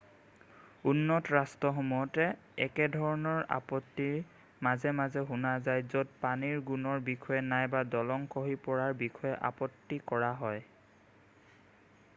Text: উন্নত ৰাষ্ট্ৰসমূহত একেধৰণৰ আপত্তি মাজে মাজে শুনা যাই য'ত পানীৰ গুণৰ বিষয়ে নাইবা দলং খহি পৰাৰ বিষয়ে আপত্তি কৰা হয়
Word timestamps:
উন্নত 0.91 1.31
ৰাষ্ট্ৰসমূহত 1.33 2.23
একেধৰণৰ 2.65 3.43
আপত্তি 3.57 4.07
মাজে 4.69 4.93
মাজে 5.01 5.23
শুনা 5.33 5.51
যাই 5.69 5.85
য'ত 5.91 6.17
পানীৰ 6.25 6.65
গুণৰ 6.73 7.05
বিষয়ে 7.13 7.45
নাইবা 7.53 7.83
দলং 7.97 8.25
খহি 8.35 8.57
পৰাৰ 8.69 8.97
বিষয়ে 9.07 9.41
আপত্তি 9.55 10.01
কৰা 10.13 10.33
হয় 10.45 10.69